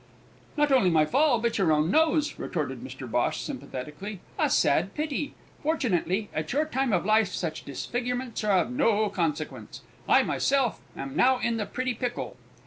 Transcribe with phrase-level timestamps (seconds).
[0.57, 3.07] "Not only my fall but your own nose!" retorted Mr.
[3.07, 4.19] Bhosh sympathetically.
[4.39, 5.35] "A sad pity!
[5.61, 9.81] Fortunately, at your time of life such disfigurements are of no consequence.
[10.09, 12.35] I, myself, am now in the pretty pickle."